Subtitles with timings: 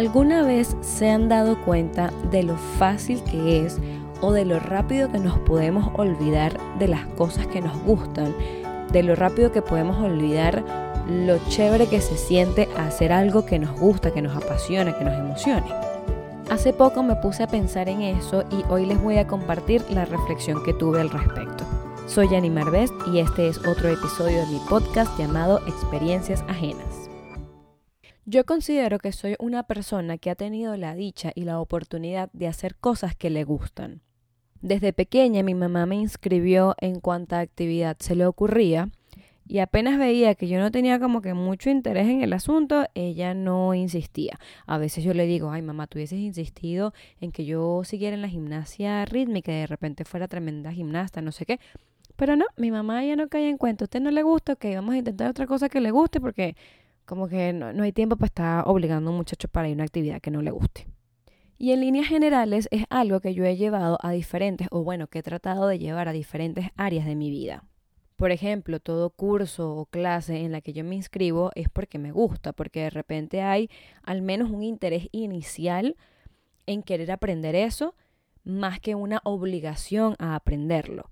[0.00, 3.76] ¿Alguna vez se han dado cuenta de lo fácil que es
[4.22, 8.34] o de lo rápido que nos podemos olvidar de las cosas que nos gustan?
[8.90, 10.64] De lo rápido que podemos olvidar
[11.06, 15.18] lo chévere que se siente hacer algo que nos gusta, que nos apasiona, que nos
[15.18, 15.70] emocione.
[16.50, 20.06] Hace poco me puse a pensar en eso y hoy les voy a compartir la
[20.06, 21.64] reflexión que tuve al respecto.
[22.06, 27.09] Soy Annie Marbest y este es otro episodio de mi podcast llamado Experiencias Ajenas.
[28.32, 32.46] Yo considero que soy una persona que ha tenido la dicha y la oportunidad de
[32.46, 34.02] hacer cosas que le gustan.
[34.60, 38.88] Desde pequeña mi mamá me inscribió en cuanta actividad se le ocurría
[39.48, 43.34] y apenas veía que yo no tenía como que mucho interés en el asunto, ella
[43.34, 44.38] no insistía.
[44.64, 48.22] A veces yo le digo, ay mamá, tú hubieses insistido en que yo siguiera en
[48.22, 51.58] la gimnasia rítmica y de repente fuera tremenda gimnasta, no sé qué.
[52.14, 53.86] Pero no, mi mamá ya no cae en cuenta.
[53.86, 56.54] Usted no le gusta, ok, vamos a intentar otra cosa que le guste porque
[57.10, 59.82] como que no, hay tiempo para estar obligando a un muchacho para ir a una
[59.82, 60.86] actividad que no le guste.
[61.58, 65.18] Y en líneas generales es algo que yo he llevado a diferentes, o bueno, que
[65.18, 67.64] he tratado de llevar a diferentes áreas de mi vida.
[68.14, 72.12] Por ejemplo, todo curso o clase en la que yo me inscribo es porque me
[72.12, 73.70] gusta, porque de repente hay
[74.04, 75.96] al menos un interés inicial
[76.66, 77.96] en querer aprender eso,
[78.44, 81.10] más que una obligación a aprenderlo.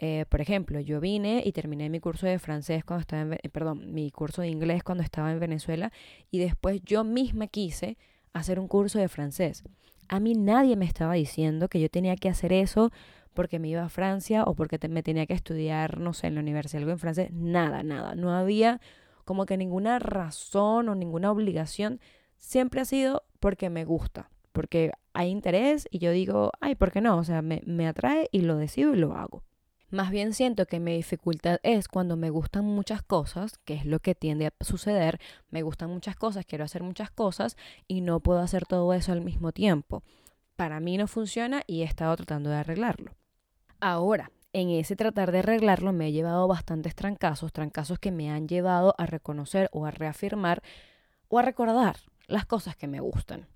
[0.00, 3.48] Eh, por ejemplo, yo vine y terminé mi curso de francés cuando estaba en, eh,
[3.50, 5.92] perdón, mi curso de inglés cuando estaba en Venezuela
[6.30, 7.98] y después yo misma quise
[8.32, 9.64] hacer un curso de francés.
[10.08, 12.92] A mí nadie me estaba diciendo que yo tenía que hacer eso
[13.34, 16.40] porque me iba a Francia o porque me tenía que estudiar, no sé, en la
[16.40, 17.30] universidad algo en francés.
[17.32, 18.14] Nada, nada.
[18.14, 18.80] No había
[19.24, 22.00] como que ninguna razón o ninguna obligación.
[22.36, 27.00] Siempre ha sido porque me gusta, porque hay interés y yo digo, ay, ¿por qué
[27.00, 27.18] no?
[27.18, 29.42] O sea, me, me atrae y lo decido y lo hago.
[29.90, 34.00] Más bien siento que mi dificultad es cuando me gustan muchas cosas, que es lo
[34.00, 35.18] que tiende a suceder,
[35.50, 39.22] me gustan muchas cosas, quiero hacer muchas cosas y no puedo hacer todo eso al
[39.22, 40.02] mismo tiempo.
[40.56, 43.12] Para mí no funciona y he estado tratando de arreglarlo.
[43.80, 48.46] Ahora, en ese tratar de arreglarlo me he llevado bastantes trancazos, trancazos que me han
[48.46, 50.62] llevado a reconocer o a reafirmar
[51.28, 51.96] o a recordar
[52.26, 53.46] las cosas que me gustan.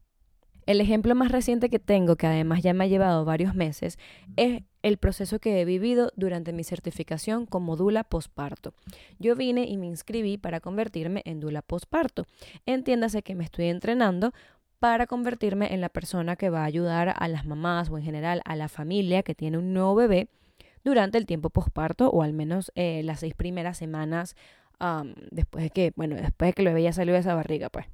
[0.67, 3.99] El ejemplo más reciente que tengo, que además ya me ha llevado varios meses,
[4.37, 8.75] es el proceso que he vivido durante mi certificación como dula posparto.
[9.19, 12.27] Yo vine y me inscribí para convertirme en dula posparto.
[12.67, 14.33] Entiéndase que me estoy entrenando
[14.79, 18.43] para convertirme en la persona que va a ayudar a las mamás o en general
[18.45, 20.29] a la familia que tiene un nuevo bebé
[20.83, 24.35] durante el tiempo posparto o al menos eh, las seis primeras semanas
[25.31, 27.87] después de que, bueno, después de que el bebé ya salió de esa barriga, pues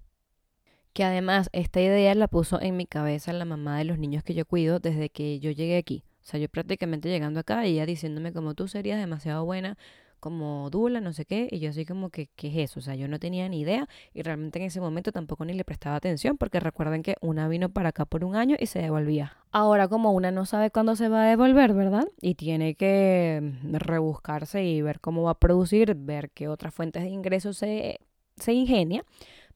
[0.99, 4.35] que además esta idea la puso en mi cabeza la mamá de los niños que
[4.35, 6.03] yo cuido desde que yo llegué aquí.
[6.23, 9.79] O sea, yo prácticamente llegando acá, ella diciéndome como tú serías demasiado buena
[10.19, 12.81] como dula, no sé qué, y yo así como que, ¿qué es eso?
[12.81, 15.65] O sea, yo no tenía ni idea y realmente en ese momento tampoco ni le
[15.65, 19.37] prestaba atención porque recuerden que una vino para acá por un año y se devolvía.
[19.53, 22.09] Ahora como una no sabe cuándo se va a devolver, ¿verdad?
[22.21, 27.11] Y tiene que rebuscarse y ver cómo va a producir, ver qué otras fuentes de
[27.11, 28.01] ingresos se,
[28.35, 29.05] se ingenia,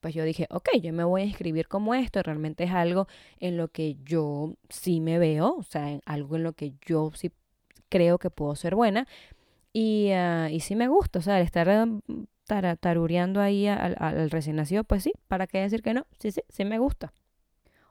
[0.03, 3.07] pues yo dije, ok, yo me voy a inscribir como esto, realmente es algo
[3.39, 7.31] en lo que yo sí me veo, o sea, algo en lo que yo sí
[7.89, 9.07] creo que puedo ser buena
[9.73, 12.01] y, uh, y sí me gusta, o sea, el estar um,
[12.81, 16.05] tarureando ahí al, recién nacido, pues sí, ¿para qué decir que no?
[16.19, 17.13] Sí, sí, sí me gusta.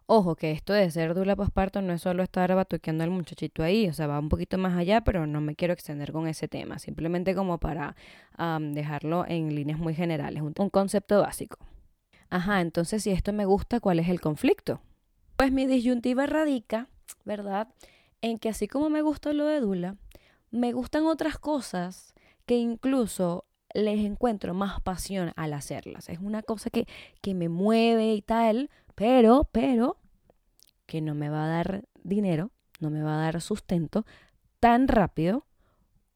[0.06, 3.88] Ojo, que esto de ser dula posparto no es solo estar batuqueando al muchachito ahí,
[3.88, 6.78] o sea, va un poquito más allá, pero no me quiero extender con ese tema,
[6.78, 7.96] simplemente como para
[8.60, 11.58] dejarlo en líneas muy generales, un concepto básico.
[12.32, 14.80] Ajá, entonces si esto me gusta, ¿cuál es el conflicto?
[15.36, 16.88] Pues mi disyuntiva radica,
[17.26, 17.68] ¿verdad?
[18.22, 19.98] En que así como me gusta lo de Dula,
[20.50, 22.14] me gustan otras cosas
[22.46, 23.44] que incluso
[23.74, 26.08] les encuentro más pasión al hacerlas.
[26.08, 26.88] Es una cosa que,
[27.22, 29.98] que me mueve y tal, pero, pero,
[30.86, 34.06] que no me va a dar dinero, no me va a dar sustento
[34.62, 35.46] tan rápido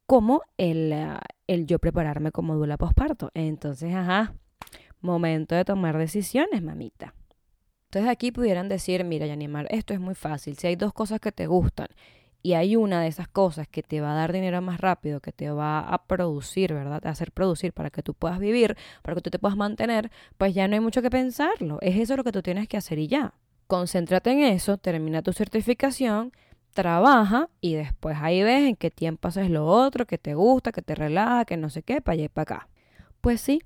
[0.05, 3.31] como el, ah, el yo prepararme como dula posparto.
[3.33, 4.33] Entonces, ajá,
[5.05, 7.13] Momento de tomar decisiones, mamita.
[7.89, 10.57] Entonces aquí pudieran decir, mira, Yanimar, esto es muy fácil.
[10.57, 11.87] Si hay dos cosas que te gustan
[12.41, 15.31] y hay una de esas cosas que te va a dar dinero más rápido, que
[15.31, 17.05] te va a producir, ¿verdad?
[17.05, 20.53] A hacer producir para que tú puedas vivir, para que tú te puedas mantener, pues
[20.53, 21.77] ya no hay mucho que pensarlo.
[21.81, 23.33] Es eso lo que tú tienes que hacer y ya.
[23.67, 26.33] Concéntrate en eso, termina tu certificación,
[26.73, 30.81] trabaja y después ahí ves en qué tiempo haces lo otro, que te gusta, que
[30.81, 32.69] te relaja, que no sé qué, para allá y para acá.
[33.21, 33.63] Pues sí,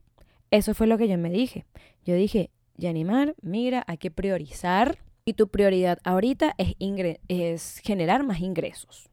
[0.52, 1.66] eso fue lo que yo me dije.
[2.06, 9.10] Yo dije, Yanimar, mira, hay que priorizar y tu prioridad ahorita es, generar más ingresos.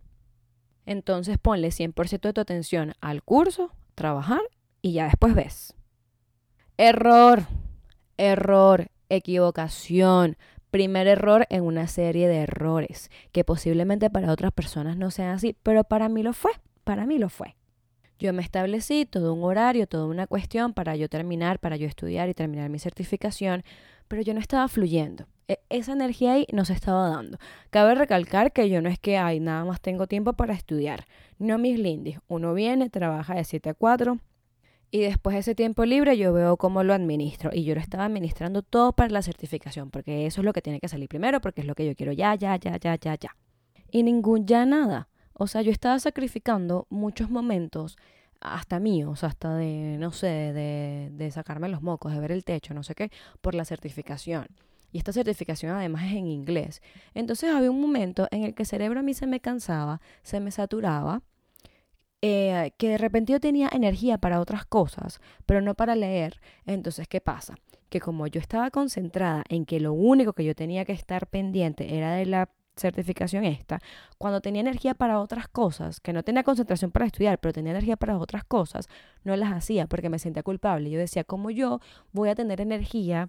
[0.87, 4.41] Entonces ponle 100% de tu atención al curso, trabajar
[4.83, 5.75] y ya después ves.
[6.79, 7.43] Error,
[8.17, 8.89] error.
[9.09, 10.37] equivocación,
[10.71, 15.57] primer error en una serie de errores, que posiblemente para otras personas no sean así,
[15.63, 16.53] pero para mí lo fue,
[16.85, 17.57] para mí lo fue.
[18.19, 22.29] Yo me establecí todo un horario, toda una cuestión para yo terminar, para yo estudiar
[22.29, 23.63] y terminar mi certificación,
[24.09, 25.27] pero yo no estaba fluyendo.
[25.49, 27.39] E, esa energía ahí no se estaba dando.
[27.71, 31.07] Cabe recalcar que yo no es que, ay, nada más tengo tiempo para estudiar.
[31.39, 32.19] No, mis lindis.
[32.29, 34.19] Uno viene, trabaja de 7 a 4,
[34.91, 37.51] y después de ese tiempo libre yo veo cómo lo administro.
[37.53, 40.81] Y yo lo estaba administrando todo para la certificación, porque eso es lo que tiene
[40.81, 43.37] que salir primero, porque es lo que yo quiero ya, ya, ya, ya, ya, ya.
[43.91, 45.09] Y ningún ya nada.
[45.39, 47.97] O sea, yo estaba sacrificando muchos momentos,
[48.41, 52.83] hasta míos, hasta de, no sé, de, sacarme los mocos, de ver el techo, no
[52.83, 53.11] sé qué,
[53.41, 54.47] por la certificación.
[54.93, 56.81] Y esta certificación además es en inglés.
[57.15, 60.41] Entonces había un momento en el que el cerebro a mí se me cansaba, se
[60.41, 61.23] me saturaba
[62.23, 66.41] eh, que de repente yo tenía energía para otras cosas, pero no para leer.
[66.65, 67.57] Entonces, ¿qué pasa?
[67.91, 71.97] Que como yo estaba concentrada en que lo único que yo tenía que estar pendiente
[71.97, 73.81] era de la certificación esta,
[74.19, 77.97] cuando tenía energía para otras cosas, que no tenía concentración para estudiar, pero tenía energía
[77.97, 78.89] para otras cosas,
[79.25, 80.91] no las hacía porque me sentía culpable.
[80.91, 81.81] Yo decía, ¿cómo yo
[82.13, 83.29] voy a tener energía,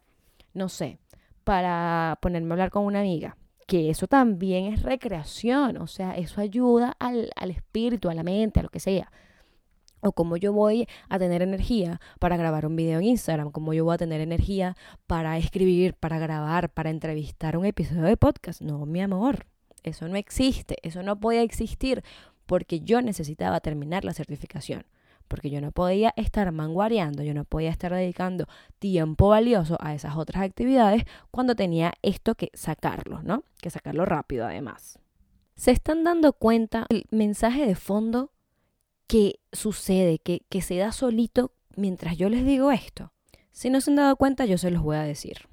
[0.53, 0.99] no sé,
[1.43, 3.37] para ponerme a hablar con una amiga?
[3.67, 8.63] que eso también es recreación, o sea, eso ayuda al, espíritu, a la mente, a
[8.63, 9.11] lo que sea.
[10.01, 13.85] O como yo voy a tener energía para grabar un video en Instagram, como yo
[13.85, 14.75] voy a tener energía
[15.07, 18.61] para escribir, para grabar, para entrevistar un episodio de podcast.
[18.61, 19.47] No, mi amor,
[19.83, 22.03] eso no existe, eso no puede existir
[22.45, 24.85] porque yo necesitaba terminar la certificación
[25.27, 28.47] porque yo no podía estar manguareando, yo no podía estar dedicando
[28.79, 33.43] tiempo valioso a esas otras actividades cuando tenía esto que sacarlo, ¿no?
[33.61, 34.99] Que sacarlo rápido además.
[35.55, 38.31] ¿Se están dando cuenta el mensaje de fondo
[39.07, 43.13] que sucede, que, se da solito mientras yo les digo esto?
[43.51, 45.47] Si no se han dado cuenta, yo se los voy a decir.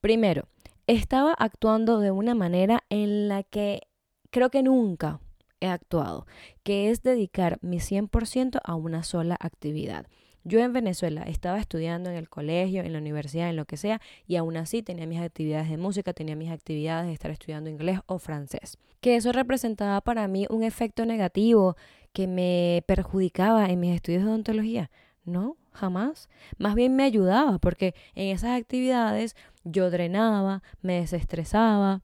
[0.00, 0.48] Primero,
[0.86, 3.82] estaba actuando de una manera en la que
[4.30, 5.20] creo que nunca
[5.60, 6.26] he actuado,
[6.62, 10.06] que es dedicar mi 100% a una sola actividad.
[10.42, 14.00] Yo en Venezuela estaba estudiando en el colegio, en la universidad, en lo que sea,
[14.26, 18.00] y aún así tenía mis actividades de música, tenía mis actividades de estar estudiando inglés
[18.06, 18.78] o francés.
[19.02, 21.76] Que eso representaba para mí un efecto negativo
[22.12, 24.90] que me perjudicaba en mis estudios de odontología.
[25.24, 26.28] No, jamás.
[26.58, 32.02] Más bien me ayudaba porque en esas actividades yo drenaba, me desestresaba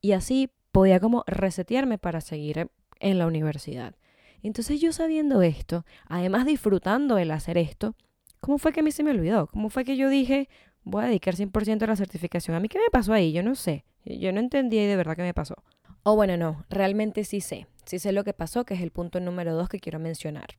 [0.00, 2.70] y así podía como resetearme para seguir
[3.00, 3.94] en la universidad.
[4.42, 7.94] Entonces yo sabiendo esto, además disfrutando el hacer esto,
[8.40, 9.48] ¿cómo fue que a mí se me olvidó?
[9.48, 10.48] ¿Cómo fue que yo dije,
[10.82, 12.56] voy a dedicar 100% a la certificación?
[12.56, 13.32] ¿A mí qué me pasó ahí?
[13.32, 13.84] Yo no sé.
[14.04, 15.56] Yo no entendí de verdad qué me pasó.
[16.02, 17.66] O bueno, no, realmente sí sé.
[17.90, 20.50] Sí sé lo que pasó, que es el punto número dos que quiero mencionar.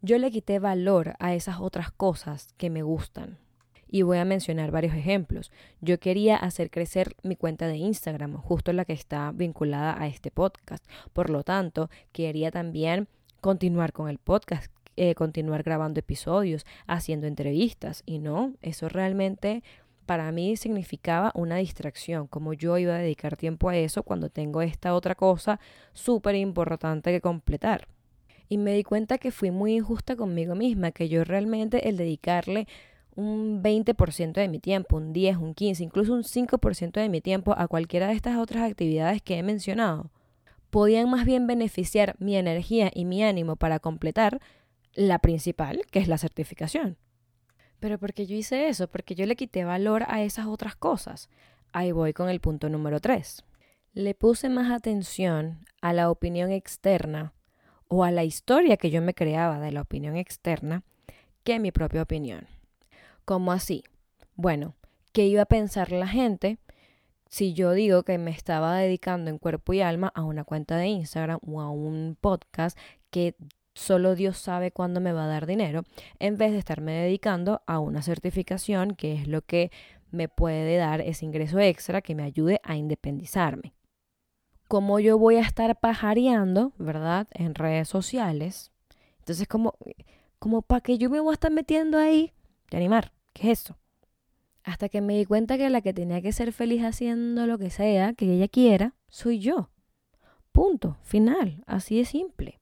[0.00, 3.36] Yo le quité valor a esas otras cosas que me gustan.
[3.88, 5.52] Y voy a mencionar varios ejemplos.
[5.82, 10.30] Yo quería hacer crecer mi cuenta de Instagram, justo la que está vinculada a este
[10.30, 10.82] podcast.
[11.12, 13.06] Por lo tanto, quería también
[13.42, 18.02] continuar con el podcast, eh, continuar grabando episodios, haciendo entrevistas.
[18.06, 19.62] Y no, eso realmente
[20.12, 24.60] para mí significaba una distracción, como yo iba a dedicar tiempo a eso cuando tengo
[24.60, 25.58] esta otra cosa
[25.94, 27.88] súper importante que completar.
[28.50, 32.68] Y me di cuenta que fui muy injusta conmigo misma, que yo realmente el dedicarle
[33.14, 37.54] un 20% de mi tiempo, un 10, un 15, incluso un 5% de mi tiempo
[37.56, 40.10] a cualquiera de estas otras actividades que he mencionado,
[40.68, 44.42] podían más bien beneficiar mi energía y mi ánimo para completar
[44.92, 46.98] la principal, que es la certificación.
[47.82, 51.28] Pero porque yo hice eso, porque yo le quité valor a esas otras cosas.
[51.72, 53.44] Ahí voy con el punto número 3.
[53.94, 57.32] Le puse más atención a la opinión externa
[57.88, 60.84] o a la historia que yo me creaba de la opinión externa
[61.42, 62.46] que mi propia opinión.
[63.24, 63.82] ¿Cómo así?
[64.36, 64.76] Bueno,
[65.10, 66.58] ¿qué iba a pensar la gente
[67.30, 70.86] si yo digo que me estaba dedicando en cuerpo y alma a una cuenta de
[70.86, 72.78] Instagram o a un podcast
[73.10, 73.34] que
[73.74, 75.84] solo Dios sabe cuándo me va a dar dinero,
[76.18, 79.70] en vez de estarme dedicando a una certificación que es lo que
[80.10, 83.74] me puede dar ese ingreso extra que me ayude a independizarme.
[84.68, 88.70] ¿Cómo yo voy a estar pajareando, verdad, en redes sociales?
[89.18, 89.74] Entonces, como,
[90.38, 92.32] como para que yo me voy a estar metiendo ahí
[92.70, 93.12] de animar.
[93.32, 93.78] ¿Qué es eso?
[94.64, 97.70] Hasta que me di cuenta que la que tenía que ser feliz haciendo lo que
[97.70, 99.70] sea que ella quiera, soy yo.
[100.52, 102.61] Punto, final, así de simple.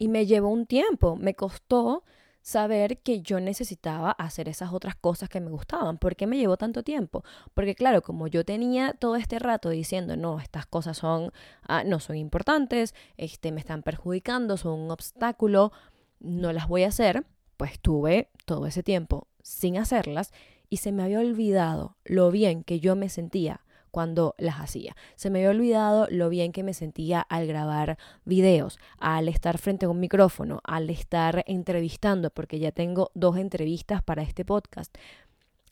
[0.00, 2.04] Y me llevó un tiempo, me costó
[2.40, 5.98] saber que yo necesitaba hacer esas otras cosas que me gustaban.
[5.98, 7.22] ¿Por qué me llevó tanto tiempo?
[7.52, 11.32] Porque claro, como yo tenía todo este rato diciendo, no, estas cosas son,
[11.68, 15.70] ah, no son importantes, este, me están perjudicando, son un obstáculo,
[16.18, 17.26] no las voy a hacer,
[17.58, 20.32] pues tuve todo ese tiempo sin hacerlas
[20.70, 24.96] y se me había olvidado lo bien que yo me sentía cuando las hacía.
[25.16, 29.86] Se me había olvidado lo bien que me sentía al grabar videos, al estar frente
[29.86, 34.96] a un micrófono, al estar entrevistando, porque ya tengo dos entrevistas para este podcast.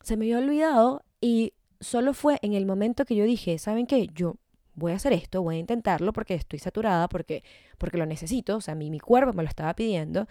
[0.03, 4.09] Se me había olvidado y solo fue en el momento que yo dije, ¿saben qué?
[4.15, 4.37] Yo
[4.75, 7.43] voy a hacer esto, voy a intentarlo porque estoy saturada, porque,
[7.79, 10.27] porque lo necesito, o sea, mi, mi cuerpo me lo estaba pidiendo.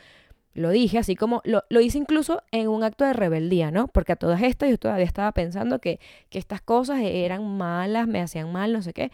[0.57, 3.87] Lo dije, así como lo, lo, hice incluso en un acto de rebeldía, ¿no?
[3.87, 5.99] Porque a todas estas yo todavía estaba pensando que,
[6.31, 9.11] que estas cosas eran malas, me hacían mal, no sé qué.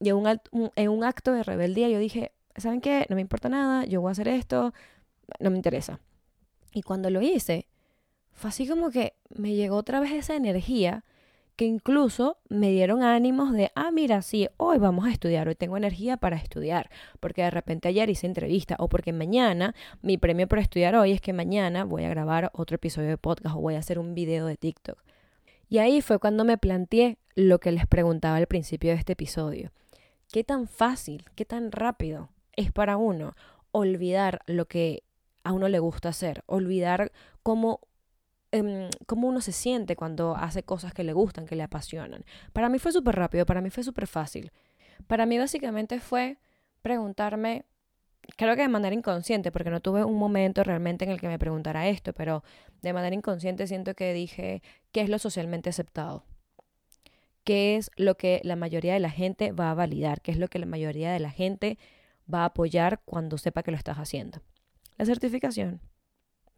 [0.00, 0.40] Y en un,
[0.74, 3.06] en un acto de rebeldía yo dije, ¿saben qué?
[3.08, 4.74] No me importa nada, yo voy a hacer esto,
[5.38, 6.00] no me interesa.
[6.74, 7.68] Y cuando lo hice,
[8.32, 11.04] fue así como que me llegó otra vez esa energía
[11.56, 15.76] que incluso me dieron ánimos de, ah, mira, sí, hoy vamos a estudiar, hoy tengo
[15.76, 16.90] energía para estudiar,
[17.20, 21.20] porque de repente ayer hice entrevista, o porque mañana mi premio para estudiar hoy es
[21.20, 24.46] que mañana voy a grabar otro episodio de podcast o voy a hacer un video
[24.46, 24.98] de TikTok.
[25.68, 29.70] Y ahí fue cuando me planteé lo que les preguntaba al principio de este episodio.
[30.32, 33.34] ¿Qué tan fácil, qué tan rápido es para uno
[33.72, 35.04] olvidar lo que
[35.44, 37.80] a uno le gusta hacer, olvidar cómo
[38.52, 42.24] Em, cómo uno se siente cuando hace cosas que le gustan, que le apasionan.
[42.52, 44.50] Para mí fue súper rápido, para mí fue súper fácil.
[45.06, 46.38] Para mí básicamente fue
[46.82, 47.64] preguntarme,
[48.36, 51.38] creo que de manera inconsciente, porque no tuve un momento realmente en el que me
[51.38, 52.42] preguntara esto, pero
[52.82, 56.24] de manera inconsciente siento que dije, ¿qué es lo socialmente aceptado?
[57.44, 60.22] ¿Qué es lo que la mayoría de la gente va a validar?
[60.22, 61.78] ¿Qué es lo que la mayoría de la gente
[62.32, 64.42] va a apoyar cuando sepa que lo estás haciendo?
[64.98, 65.80] La certificación.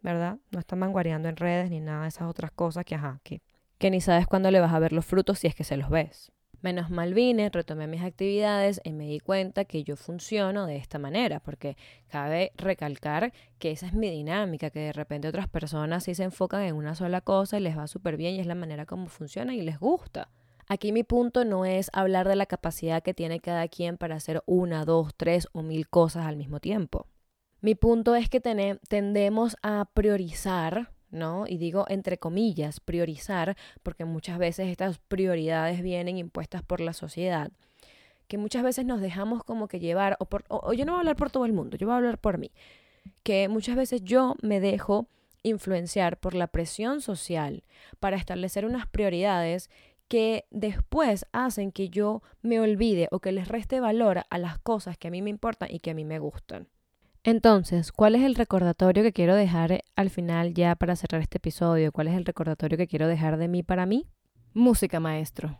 [0.03, 0.37] ¿Verdad?
[0.51, 3.41] No están manguareando en redes ni nada de esas otras cosas que, ajá, que,
[3.79, 5.89] que ni sabes cuándo le vas a ver los frutos si es que se los
[5.89, 6.31] ves.
[6.61, 10.97] Menos mal vine, retomé mis actividades y me di cuenta que yo funciono de esta
[10.97, 11.75] manera, porque
[12.07, 16.61] cabe recalcar que esa es mi dinámica, que de repente otras personas sí se enfocan
[16.61, 19.53] en una sola cosa y les va súper bien y es la manera como funciona
[19.55, 20.29] y les gusta.
[20.67, 24.41] Aquí mi punto no es hablar de la capacidad que tiene cada quien para hacer
[24.45, 27.07] una, dos, tres o mil cosas al mismo tiempo.
[27.63, 31.45] Mi punto es que tendemos a priorizar, ¿no?
[31.47, 37.53] Y digo entre comillas, priorizar, porque muchas veces estas prioridades vienen impuestas por la sociedad,
[38.27, 41.15] que muchas veces nos dejamos como que llevar, o, o yo no voy a hablar
[41.15, 42.51] por todo el mundo, yo voy a hablar por mí,
[43.23, 45.07] que muchas veces yo me dejo
[45.41, 47.63] influenciar por la presión social
[48.01, 49.69] para establecer unas prioridades
[50.09, 54.97] que después hacen que yo me olvide o que les reste valor a las cosas
[54.97, 56.67] que a mí me importan y que a mí me gustan.
[57.25, 61.93] Entonces, ¿cuál es el recordatorio que quiero dejar al final ya para cerrar este episodio?
[61.93, 64.07] ¿Cuál es el recordatorio que quiero dejar de mí para mí?
[64.53, 65.57] Música, maestro.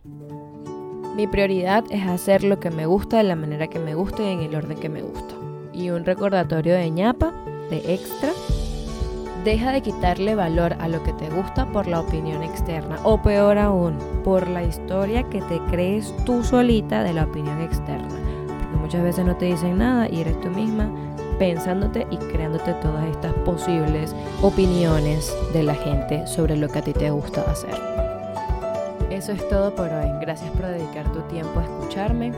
[1.16, 4.26] Mi prioridad es hacer lo que me gusta de la manera que me gusta y
[4.26, 5.34] en el orden que me gusta.
[5.72, 7.32] Y un recordatorio de ñapa,
[7.70, 8.32] de extra.
[9.42, 13.56] Deja de quitarle valor a lo que te gusta por la opinión externa o peor
[13.56, 18.08] aún, por la historia que te crees tú solita de la opinión externa.
[18.46, 20.90] Porque muchas veces no te dicen nada y eres tú misma
[21.38, 26.92] pensándote y creándote todas estas posibles opiniones de la gente sobre lo que a ti
[26.92, 27.74] te gusta hacer.
[29.10, 30.10] Eso es todo por hoy.
[30.20, 32.32] Gracias por dedicar tu tiempo a escucharme.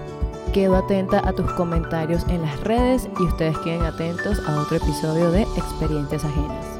[0.53, 5.31] Quedo atenta a tus comentarios en las redes y ustedes queden atentos a otro episodio
[5.31, 6.76] de Experiencias Ajenas.